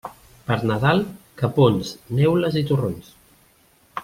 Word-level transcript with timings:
Per 0.45 0.55
Nadal, 0.69 1.03
capons, 1.43 1.93
neules 2.21 2.61
i 2.63 2.67
torrons. 2.73 3.17